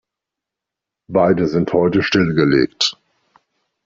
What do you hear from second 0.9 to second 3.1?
Beide sind heute stillgelegt.